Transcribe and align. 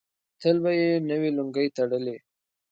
تل 0.39 0.55
به 0.63 0.71
یې 0.79 0.91
نوې 1.09 1.29
لونګۍ 1.37 1.67
تړلې. 1.77 2.17